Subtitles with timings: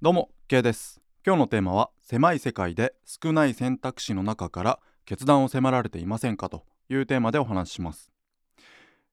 [0.00, 1.00] どうも K です。
[1.26, 8.12] 今日のテーマは狭い世界で少ない選択肢の中から決断を迫られていませんかというテーマでお話しします、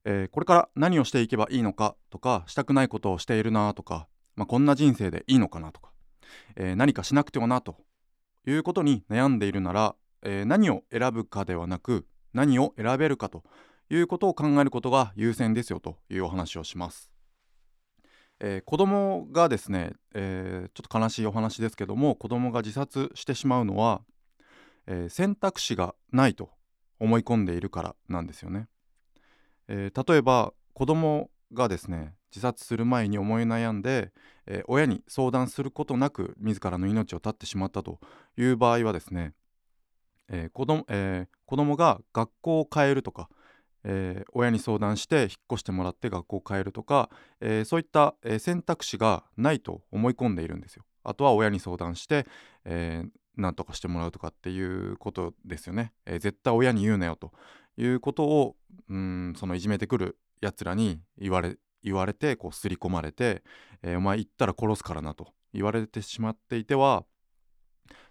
[0.04, 5.90] えー、これから何をしていけばいいのかとかしたくないことをしているなとか、まあ、こんな人生でいいのかなとか、
[6.56, 7.78] えー、何かしなくてはなと
[8.46, 13.44] いうことに悩んでいるなら、えー、何を選ぶかではなく何を選べるかと
[13.90, 17.15] いうことを考えることが優先ですよというお話をします。
[18.40, 24.02] えー、子供がですね、えー、ちょっと悲しいお話ですけども子供が自殺してしまうのは、
[24.88, 26.50] えー、選択肢がないと
[27.00, 28.68] 思い込んでいるからなんですよね、
[29.68, 34.12] えー、例えば子供がですね自殺する前に思い悩んで、
[34.46, 38.00] えー、親に相談することなく自らの命を絶ってしまったと
[38.38, 39.32] いう場合はですね、
[40.28, 43.30] えー子供えー、子供が学校を変えるとか、
[43.88, 50.84] えー、親に相談して引っ越してもらって学校を変えるとか、えー、そういった、え、選択肢がないと思い込んでいるんですよ。
[51.04, 52.26] あとは親に相談して、
[52.66, 55.94] えー、何とかしてもらうとかっていうことですよね。
[56.06, 57.32] えー、絶対親に言うなよと
[57.78, 58.56] いうことを
[58.90, 63.44] うんそのいじめてくるやつらに言われ言われてこう刷り込まれて、
[63.84, 67.06] えー、お前言ったら殺すからなと言われてしまっていては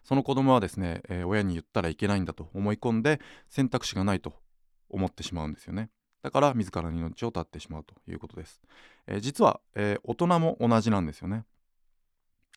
[0.05, 4.35] その子供はですね、えー、親に言ったらいけないんだと思い込んで選択肢がないと
[4.95, 5.91] 思ってしまうんですよね。
[6.23, 8.63] だから自らの命を絶ってしまうということです、
[9.07, 11.45] えー、実は、えー、大人も同じなんですよね。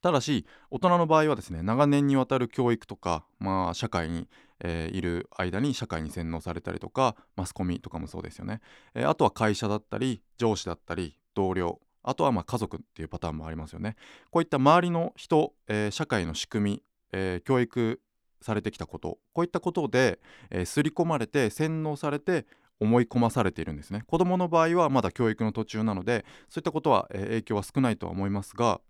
[0.01, 4.29] ただし大人の場合はですね長年にわたる教育とか、まあ、社会に、
[4.59, 8.61] えー、いる間に社会に洗脳されたりとかマスコミとかもそうですよね、
[8.93, 13.97] えー、あとは会社だったり上司だったり同僚あとはま家族っていうパターンもありますよね。
[14.29, 17.99] こういった周りの人、えー、社会の仕組み、え教育
[18.41, 19.19] されてきたこと。
[19.33, 22.45] こういったことで、えー、刷り込まれて洗脳されて
[22.79, 24.03] 思い込まされているんですね。
[24.07, 28.81] 子どもの場合はまだ教育の途中なのでそういったことは、えー、影響は少ないとは思いますが、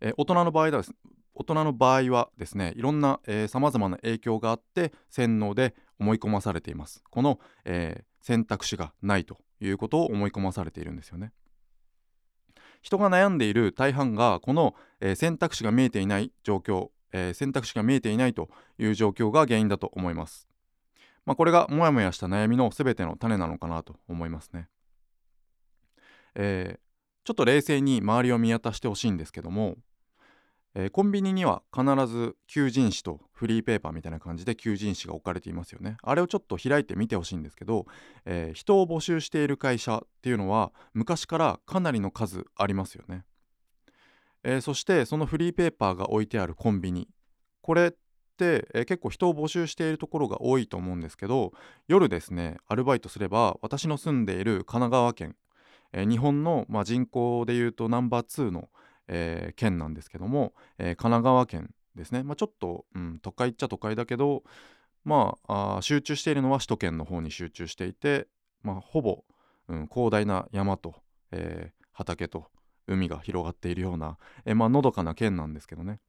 [0.00, 0.84] えー、大人の場合は
[1.34, 7.02] 大人の場合はですねいろんなさまざまな影響があって洗脳で思い込まされています。
[7.10, 11.32] この、えー、選択肢がないということを思い込まされているんですよね。
[12.82, 20.46] 人が悩んでいる大半がこの、えー、選択肢が見えていない状況えー、選択肢が見えていないという状況が原因だと思います。
[21.24, 24.68] まあ、これがモヤモヤした悩みの全ての種なのかなと思いますね。
[26.34, 26.78] えー、
[27.24, 29.76] ちょっと冷静に周りを見渡してほしいんですけども、
[30.74, 35.96] えー、コンビニには必ず求人誌とフリーペーパーみたいな感じで求人誌が置かれていますよね。
[36.02, 37.86] あれをちょっと開いてみてほしいんですけど、
[38.26, 43.24] えー、人を募集している会社っていうのは昔からかなりの数ありますよね。
[44.48, 47.08] えー、そしてそのフリーペーパーが置いてあるコンビニ。
[47.62, 51.52] これって、えー、結構人を募集しているところが多いと思うんですけど
[51.88, 55.36] 夜ですねアルバイトすれば私の住んでいる神奈川県、
[55.92, 58.68] えー、日本の、まあ、人口でいうとナンバー2の、
[59.08, 64.44] え県なんですけども、え神奈川県ですね、まあ、ちょっと、うん、都会っちゃ都会だけど
[65.04, 68.28] まあ集中しているのは首都圏の方に集中していて、
[68.62, 69.24] まあ、ほぼ、
[69.68, 70.94] うん、広大な山と、
[71.32, 72.46] え畑と
[72.86, 76.00] 海が広がっているような、えまあのどかな県なんですけどね。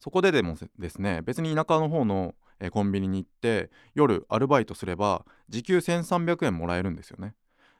[0.00, 7.34] そこででもですね別に田舎の方の、えコンビニに行って夜アルバイトすれば時給1300円もらえるんですよね。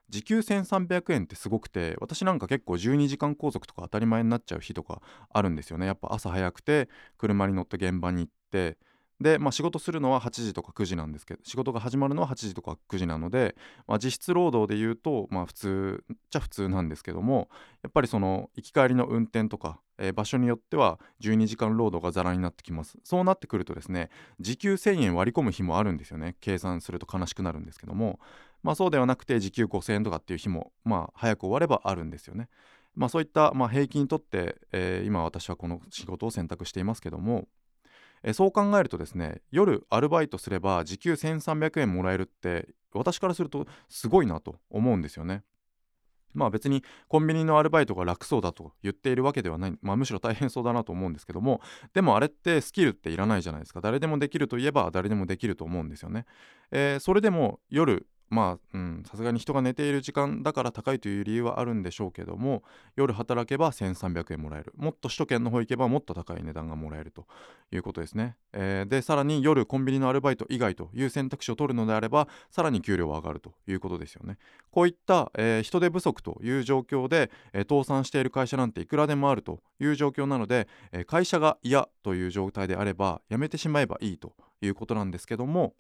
[0.09, 5.87] 時給1300円ってすごくて私なんか結構12時間拘束とか当たり前になっちゃう日とかあるんですよね。
[5.87, 8.77] やっぱ朝早くて車に乗って現場に行って
[9.21, 13.55] で、まあ、仕事するのは8時とか9時なんですけど仕事が始まるのは8時とか9時なので、
[13.87, 17.49] まあ、実質労働で言うと、まあ、普通っちゃ普通なんですけども
[17.83, 22.99] やっぱりその行き帰りの運転とか、えー、場所によっては12時間労働がざらになってきます。
[23.05, 26.37] そうなってくるとですね時給1000円割り込む日もあるんですよね。
[26.41, 28.19] 計算すると悲しくなるんですけども
[28.63, 32.49] まあそうではなくて時給5000円とかっていう日もまあ早く終わればあるんですよね。
[32.95, 37.49] まあそういった、まあ、平均にとって、えー、今私はこの仕事を選択していますけども
[38.23, 45.43] えそう考えるとですね夜アルバイトすれば時給1300円もらえるって私からするとすごいなと思うんですよね。
[46.35, 51.61] まあ別にコンビニのアルバイトが楽そうだと言っているわけではない、まあ、むしろ大変そうだなと思うんですけども
[51.93, 56.25] でもあれってスキルっていらないじゃないですか誰でもできるといえば誰でもできると思うんですよね。
[56.71, 62.63] えー、それでも夜まあさすがに人が寝ている時間だから高いという理由はあるんでしょうけども
[62.97, 64.73] 夜働けば1300円もらえる。
[64.79, 67.27] もっと首都圏の方行けばもっと高い値段がもらえると
[67.71, 74.39] いうことですね、えー、でさらに夜コンビニのアルバイト以外という選択肢を取るのであればさらに給料は上がるということですよね。
[74.71, 84.33] こういった、えー、人手不足という状況で、えー、倒産している会社なんていくらでもあるという状況なので、え会社が嫌という状態であれば辞めてしまえばいいと
[84.63, 85.75] いうことなんですけども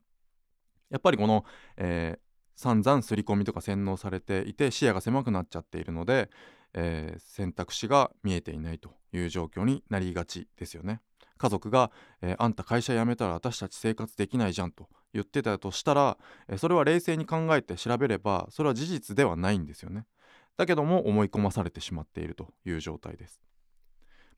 [0.93, 1.45] やっぱりこの、
[1.77, 6.31] えー、散々刷り込みとか洗脳されていて視野が狭くなっちゃっているので、
[6.75, 11.01] えー、選択肢が見えていないという状況になりがちですよね。
[11.39, 11.91] 家族が、
[12.21, 16.17] えー、あんた会社辞めたら私たち生活できないじゃんと言ってたとしたら、
[16.49, 20.07] えー、それは冷静に考えて調べればそれは事実ではないんですよね。
[20.57, 23.41] だけども思い込まされてしまっているという状態です。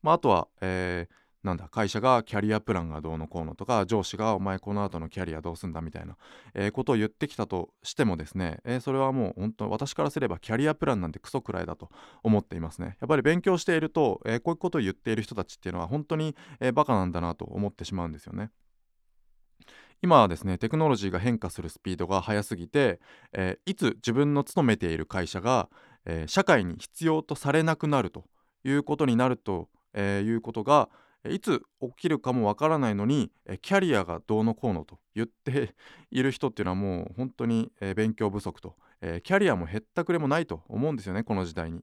[0.02, 6.16] まあ、あとは、えーなんだ会社がキャリアプランがどうのこうのとか上司がお前この後のキャリアどうすんだみたいな、
[6.54, 11.90] えー、ことを言ってきたとしてもですね、えー、それはもう本当私からすればキャリアプランなんてクソくらいだと
[12.22, 12.96] 思っていますね。
[13.00, 18.50] やっぱり勉強していると、えー、こういうことを言っている人たちっていうのは本当に、えー、バカなんだなと思ってしまうんですよね。
[20.02, 23.00] 今はですねテクノロジーが変化するスピードが速すぎて、
[23.32, 25.70] えいつ自分の勤めている会社が、
[26.04, 28.24] え社会に必要とされなくなると
[28.64, 30.90] いうことになると、えいうことが、
[31.30, 33.30] いつ起きるかもわからないのに
[33.62, 35.74] キャリアがどうのこうのと言って
[36.10, 41.82] いる人っていうのはもう本当に勉強不足とキャリアも減ったくれもないと思うんですよねこの時代に。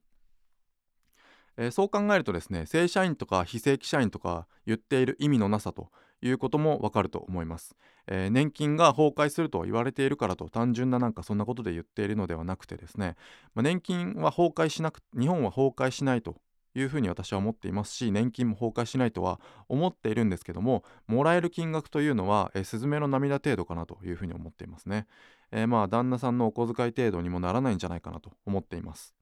[1.71, 5.91] そう考えるとですね正社員とか非正規社員とか言っている意味のなさと
[6.21, 7.75] いうこともわかると思います、
[8.07, 13.15] えー、年金が崩壊すると言われているからと単純ななんかそんなことで言っているのではなくてですね、
[13.53, 16.37] まあ、年金は崩壊しなく日本は崩壊しないと
[16.75, 25.07] いうふうに私は思っていますし年金も崩壊しないとは思っているんですけどももらえる金額というのは、えー、スズメの涙程度かなというふうに思っていますね、
[25.51, 29.15] えー、まあ旦那さんのお小遣い程度にもならないんじゃないかなと思っています。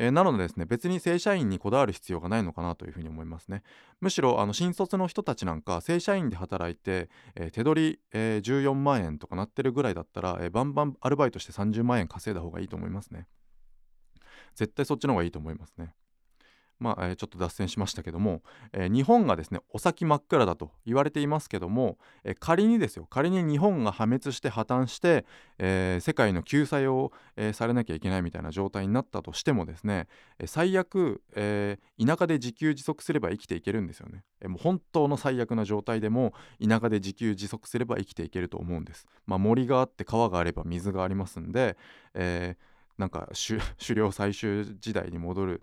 [0.00, 3.64] えー、なのでですね別に正社員にこだわる必要がないのかなというふうに思いますね。
[4.00, 13.26] むしろあの新卒の人たちなんか正社員で働いて、えー、手取り、えー、14万円とかなってるぐらいだったら、えー、バンバンアルバイトして30万円稼いだ方がいいと思いますね。
[14.54, 15.94] 絶対そっちの方がいいと思いますね。
[16.78, 18.42] まあ、えー、ちょっと脱線しましたけども、
[18.72, 25.24] えー、日本がですねお先真っ暗だと言われていますけども、えー、仮にですよ仮に日本が破滅して破綻して、
[25.58, 30.06] え世界の救済を、えされなきゃいけないみたいな状態になったとしてもですね、
[30.38, 36.32] え最悪、え田舎で自給自足すれば生きていけるんですよね、えもう本当の最悪な状態でも
[36.62, 41.76] 田舎で自給自足すれば生きていけると思うんです、まあ、森があって川があれば水がありますんで、
[42.14, 42.56] え
[42.98, 43.60] なんか 狩
[43.98, 45.62] 猟採集時代に戻る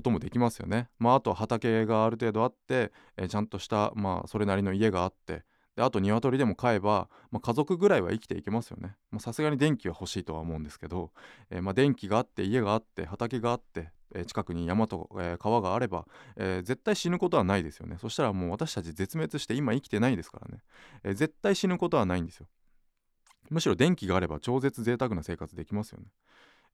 [0.00, 0.88] こともできますよね。
[0.98, 5.44] まあ、あと畑がある程度あって、えー、ちゃんとした、まあ、それなりの家があって
[5.76, 8.96] であと鶏でも飼えば、まあ、家族ぐらいは生きていけますよね。
[9.18, 11.10] さすがに電気は欲しいとは思うんですけど、
[11.50, 16.06] えー、まあ、電気があって家があって畑があって、えー、近くに山と、え川があれば、
[16.36, 17.98] え絶対死ぬことはないですよね。
[18.00, 20.62] そしたらもう私たち絶滅して今生きてないですからね、
[21.04, 22.46] え絶対死ぬことはないんですよ。
[23.50, 26.06] むしろ電気があれば超絶贅沢な生活できますよね。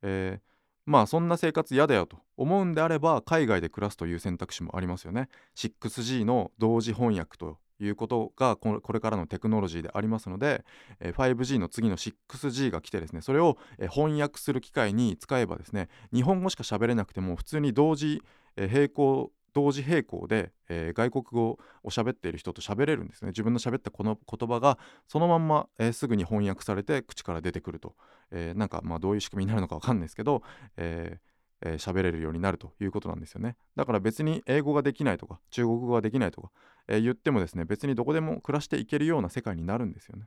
[0.03, 0.56] えー
[0.87, 5.29] まあそんな生活嫌だよと思うんであれば海外で暮らすという選択肢もありますよね。
[5.57, 10.65] 6G の同時翻訳ということがこれからのテクノロジーでありますので
[11.01, 13.59] 5G の次の 6G が来てですねそれを
[13.91, 18.23] 翻訳する機会に使えばですね日本語しか喋れなくても普通に同時
[18.57, 23.29] 並行同時並行で、えー、外国語を喋っている人と喋れるんですね。
[23.29, 27.95] 自分の喋ったこの言葉がそのまんま、えー、すぐに翻訳されて口から出てくると、
[28.31, 30.43] えー、なんかまあどういう仕組みになるのか分かんないですけど、
[30.77, 33.57] えーえー、れるようになるということなんですよね。
[33.77, 36.51] だから別に英語ができないとか中国語ができないとか、
[36.87, 40.27] えー、言ってもですね別にどこでも暮らしていけるような世界になるんですよね。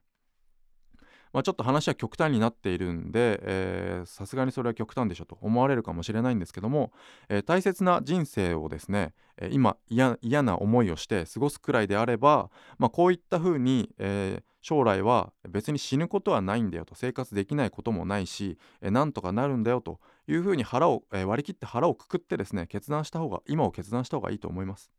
[1.33, 6.91] まあ、ちょっと話は極端になっているんでさすがにそれは極端でしょと思われるかもしれないんですけども、
[7.29, 24.92] えー、大切な人生をですね、えー、今嫌な思いをして過ごすくらいであれば、まあ、こういったふうに、えー、将来は別に死ぬことはないんだよと生活できないこともないし、えー、なんとかなるんだよというふうに腹を、えー、割り切って腹をくくってですね決断した方が今を決断した方がいいと思います。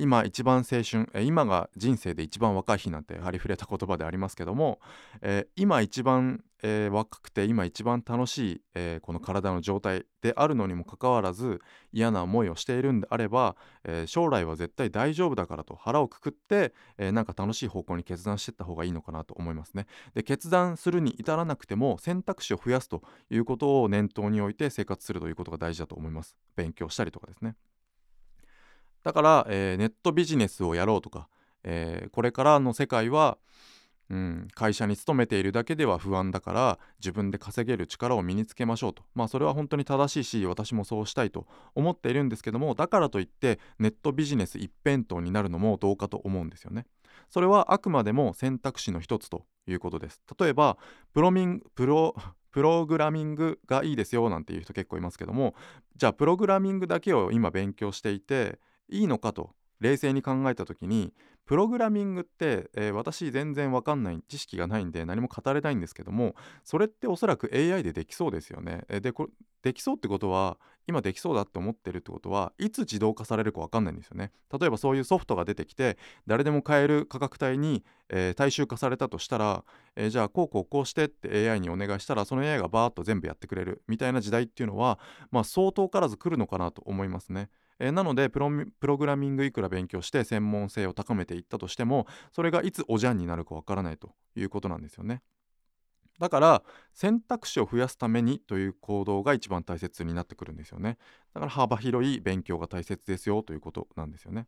[0.00, 4.80] 今一番青春、今が人生で一番若い日なんてありふれた言葉でありますけども、
[5.54, 6.42] 今一番、
[6.90, 11.60] 若くて今一番楽しい、この体の状態であるのにもかかわらず
[11.92, 13.54] 嫌な思いをしているんであれば、
[14.06, 19.86] 将来は絶対大丈夫だからと腹をくくって、えなんか楽しい方向に決断していった方がいいのかなと思いますね。
[20.14, 26.36] で決断するに至らなくても選択肢を増やすということを念頭に置いて生活するということが大事だと思います。
[26.56, 27.54] 勉強したりとかですね。
[29.06, 31.28] だから、えー、ネットビジネスをやろうとか、
[31.62, 33.38] えー、これからの世界は、
[34.10, 41.46] うん、会社に勤めているだけでは不安だから自分で稼げる力を身につけましょうとまあそれは本当に正しいし私もそうしたいと
[41.76, 46.84] 思っているんですけどもだからといってネットビジネス一辺倒になるのもどうかと思うんですよね。
[47.28, 50.20] それはあくまでも選択肢の一つということです。
[50.36, 50.78] 例えば
[51.14, 52.16] プロミンプロ
[52.50, 55.54] プログラミングがいいですよなんていう人結構いますけども
[55.94, 58.58] じゃあプログラミングだけを今勉強していて
[58.88, 59.50] いいのかと
[59.80, 61.12] 冷静に考えた時に
[61.44, 68.84] プログラミングって、えー、私全然わかんない知識がないんで何も語れないんですけどもそれっておそらく AI でできそうですよね。
[68.88, 69.30] えー、でこれ
[69.62, 74.32] できそうってことは今できそうだって思ってるってことはいつ自動化されるか分かんないんですよね。
[74.58, 79.64] 例えばそういうソフトが出てきて誰でも買える価格帯に、えー、大衆化されたとしたら、
[79.94, 84.98] えー、じゃあこうこうこうしてって AI にお願いしたらその AI がバーッと全部やってくれるみたいな時代っていうのは
[85.30, 87.50] まあ相当からず来るのかなと思いますね。
[87.78, 95.22] えー、なのでプログラミングいくら勉強して専門性を高めていったとしてもそれがいつおじゃんになるかわからないということなんですよね。
[96.18, 96.62] だから
[96.94, 100.98] 選択肢を増やすためにという行動が一番大切になってくるんですよね。
[101.34, 104.46] だから幅広い勉強が大切ですよということなんですよね。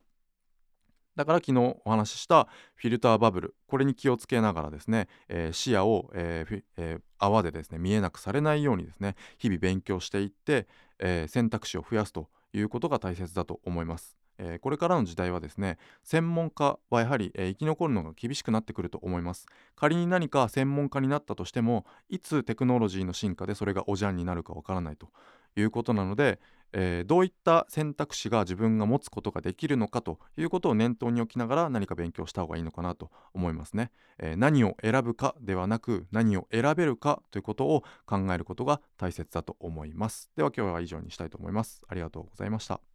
[1.19, 10.69] だから昨日お話ししたフィルターバブルこれに気をつけながらですね、えー、視野を、えーえー、泡でですね見えなくされないようにですね日々勉強していって、
[11.01, 14.17] え選択肢を増やすということが大切だと思います。
[14.41, 25.09] えー、これからの時代はですね専門家はやはり、えー、生き残るのが厳しくなってくると思います仮に何か専門家になったとしてもいつテクノロジーの進化でそれがおじゃんになるかわからないと
[25.57, 26.39] いうことなので、
[26.73, 40.31] えー、どういった選択肢が自分が持つことができるのかということを念頭に置きながら何か勉強した方がいいのかなと思いますね、えー、何を選ぶかではなく何を選べるかということを考えることが大切だと思います。
[40.37, 41.83] では今日は以上にしたいと思います。
[41.89, 42.88] ありがとうございました。